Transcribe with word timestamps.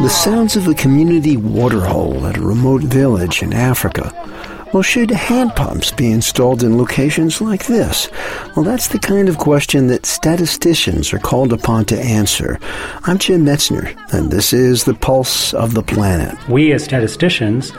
The 0.00 0.08
sounds 0.08 0.56
of 0.56 0.66
a 0.66 0.74
community 0.74 1.36
waterhole 1.36 2.26
at 2.26 2.38
a 2.38 2.40
remote 2.40 2.82
village 2.82 3.42
in 3.42 3.52
Africa. 3.52 4.12
Well, 4.72 4.82
should 4.82 5.10
hand 5.10 5.54
pumps 5.54 5.92
be 5.92 6.10
installed 6.10 6.62
in 6.62 6.78
locations 6.78 7.42
like 7.42 7.66
this? 7.66 8.08
Well, 8.56 8.64
that's 8.64 8.88
the 8.88 8.98
kind 8.98 9.28
of 9.28 9.36
question 9.36 9.88
that 9.88 10.06
statisticians 10.06 11.12
are 11.12 11.18
called 11.18 11.52
upon 11.52 11.84
to 11.86 12.00
answer. 12.00 12.58
I'm 13.04 13.18
Jim 13.18 13.44
Metzner, 13.44 13.94
and 14.14 14.30
this 14.30 14.54
is 14.54 14.84
The 14.84 14.94
Pulse 14.94 15.52
of 15.52 15.74
the 15.74 15.82
Planet. 15.82 16.38
We 16.48 16.72
as 16.72 16.84
statisticians 16.84 17.72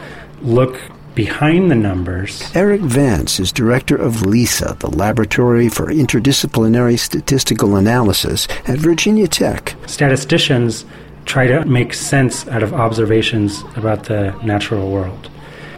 look 0.43 0.79
behind 1.15 1.69
the 1.69 1.75
numbers. 1.75 2.49
Eric 2.55 2.81
Vance 2.81 3.39
is 3.39 3.51
director 3.51 3.95
of 3.95 4.25
LISA, 4.25 4.77
the 4.79 4.89
Laboratory 4.89 5.69
for 5.69 5.87
Interdisciplinary 5.87 6.97
Statistical 6.97 7.75
Analysis 7.75 8.47
at 8.67 8.77
Virginia 8.77 9.27
Tech. 9.27 9.75
Statisticians 9.85 10.85
try 11.25 11.47
to 11.47 11.65
make 11.65 11.93
sense 11.93 12.47
out 12.47 12.63
of 12.63 12.73
observations 12.73 13.63
about 13.75 14.05
the 14.05 14.31
natural 14.43 14.91
world. 14.91 15.29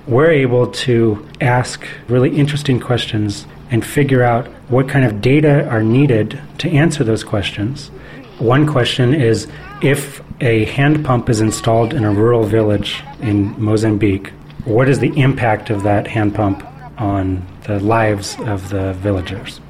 We're 0.07 0.31
able 0.31 0.67
to 0.67 1.27
ask 1.41 1.85
really 2.07 2.35
interesting 2.35 2.79
questions 2.79 3.45
and 3.71 3.85
figure 3.85 4.23
out 4.23 4.47
what 4.69 4.87
kind 4.87 5.05
of 5.05 5.21
data 5.21 5.67
are 5.69 5.83
needed 5.83 6.39
to 6.59 6.69
answer 6.69 7.03
those 7.03 7.23
questions. 7.23 7.89
One 8.37 8.67
question 8.67 9.13
is 9.13 9.47
if 9.81 10.21
a 10.41 10.65
hand 10.65 11.05
pump 11.05 11.29
is 11.29 11.41
installed 11.41 11.93
in 11.93 12.03
a 12.03 12.11
rural 12.11 12.43
village 12.43 13.03
in 13.21 13.59
Mozambique, 13.61 14.31
what 14.65 14.89
is 14.89 14.97
the 14.99 15.15
impact 15.19 15.69
of 15.69 15.83
that 15.83 16.07
hand 16.07 16.33
pump 16.33 16.65
on 16.99 17.45
the 17.65 17.79
lives 17.79 18.35
of 18.41 18.69
the 18.69 18.93
villagers? 18.93 19.61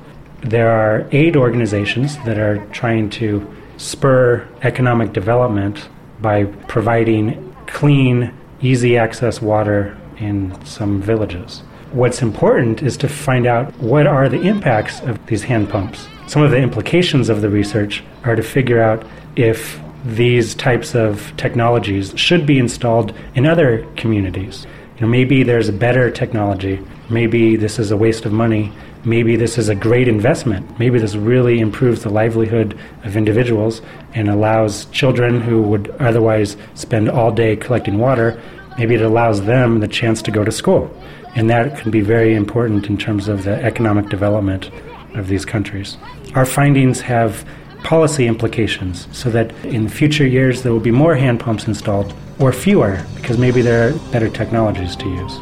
There 0.42 0.72
are 0.72 1.06
aid 1.12 1.36
organizations 1.36 2.18
that 2.20 2.38
are 2.38 2.66
trying 2.68 3.10
to 3.12 3.46
spur 3.76 4.48
economic 4.62 5.12
development 5.12 5.90
by 6.22 6.46
providing 6.46 7.54
clean, 7.68 8.34
easy 8.62 8.98
access 8.98 9.42
water 9.42 9.98
in 10.18 10.58
some 10.66 11.02
villages. 11.02 11.60
What's 11.92 12.22
important 12.22 12.82
is 12.82 12.96
to 12.98 13.10
find 13.10 13.46
out 13.46 13.78
what 13.80 14.08
are 14.08 14.30
the 14.30 14.42
impacts 14.44 15.02
of 15.02 15.26
these 15.26 15.44
hand 15.44 15.70
pumps. 15.70 16.08
Some 16.28 16.42
of 16.42 16.52
the 16.52 16.58
implications 16.58 17.28
of 17.28 17.42
the 17.42 17.50
research 17.50 18.02
are 18.24 18.36
to 18.36 18.44
figure 18.44 18.82
out 18.82 19.06
if 19.36 19.78
these 20.06 20.56
types 20.56 20.96
of 20.96 21.34
technologies 21.36 22.14
should 22.16 22.46
be 22.46 22.60
installed 22.60 23.14
in 23.34 23.46
other 23.46 23.86
communities. 23.98 24.66
You 24.96 25.02
know, 25.02 25.08
maybe 25.08 25.44
there's 25.44 25.70
better 25.72 26.10
technology. 26.10 26.80
Maybe 27.10 27.58
this 27.58 27.80
is 27.80 27.92
a 27.92 27.98
waste 27.98 28.26
of 28.26 28.32
money. 28.32 28.72
Maybe 29.04 29.36
this 29.36 29.58
is 29.58 29.68
a 29.68 29.76
great 29.76 30.08
investment. 30.08 30.80
Maybe 30.80 31.00
this 31.00 31.16
really 31.16 31.60
improves 31.60 32.04
the 32.04 32.10
livelihood 32.10 32.80
of 33.04 33.18
individuals 33.18 33.82
and 34.14 34.30
allows 34.30 34.86
children 34.86 35.42
who 35.42 35.62
would 35.64 35.90
otherwise 36.00 36.56
spend 36.76 37.10
all 37.10 37.30
day 37.30 37.58
collecting 37.58 38.00
water, 38.00 38.42
maybe 38.78 38.96
it 38.96 39.02
allows 39.02 39.44
them 39.44 39.82
the 39.82 39.88
chance 39.88 40.22
to 40.22 40.32
go 40.32 40.46
to 40.46 40.52
school. 40.52 40.90
And 41.36 41.50
that 41.50 41.78
can 41.78 41.92
be 41.92 42.00
very 42.00 42.34
important 42.34 42.88
in 42.88 42.98
terms 42.98 43.28
of 43.28 43.44
the 43.44 43.62
economic 43.64 44.08
development 44.08 44.72
of 45.14 45.28
these 45.28 45.44
countries. 45.44 45.98
Our 46.36 46.46
findings 46.46 47.02
have 47.02 47.46
policy 47.84 48.28
implications 48.28 49.08
so 49.12 49.30
that 49.30 49.52
in 49.66 49.88
future 49.88 50.28
years 50.28 50.64
there 50.64 50.72
will 50.72 50.80
be 50.80 50.92
more 50.92 51.16
hand 51.16 51.40
pumps 51.40 51.68
installed 51.68 52.14
or 52.40 52.52
fewer 52.52 53.04
because 53.16 53.38
maybe 53.38 53.62
there 53.62 53.90
are 53.90 53.94
better 54.12 54.30
technologies 54.30 54.96
to 54.96 55.08
use. 55.08 55.40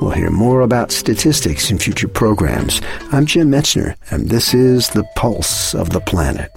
We'll 0.00 0.12
hear 0.12 0.30
more 0.30 0.60
about 0.60 0.92
statistics 0.92 1.70
in 1.70 1.78
future 1.78 2.08
programs. 2.08 2.80
I'm 3.10 3.26
Jim 3.26 3.50
Metzner, 3.50 3.96
and 4.10 4.28
this 4.28 4.54
is 4.54 4.88
The 4.90 5.04
Pulse 5.16 5.74
of 5.74 5.90
the 5.90 6.00
Planet. 6.00 6.52